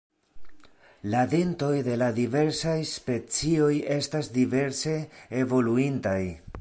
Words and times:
La 1.15 1.19
dentoj 1.33 1.69
de 1.87 1.97
la 2.03 2.07
diversaj 2.15 2.75
specioj 2.93 3.71
estas 3.97 4.33
diverse 4.39 4.97
evoluintaj. 5.45 6.21